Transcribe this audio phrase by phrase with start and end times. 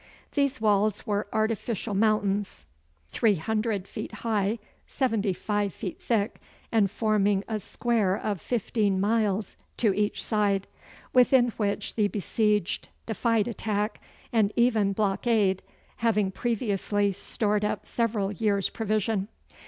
[0.31, 2.65] These walls were artificial mountains
[3.11, 6.39] (three hundred feet high, seventy five feet thick,
[6.71, 10.65] and forming a square of fifteen miles to each side),
[11.13, 14.01] within which the besieged defied attack,
[14.33, 15.61] and even blockade,
[15.97, 19.27] having previously stored up several years' provision.